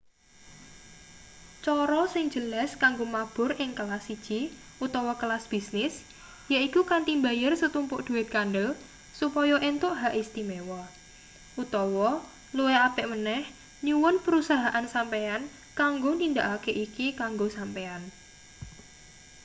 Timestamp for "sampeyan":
14.93-15.41, 17.57-18.01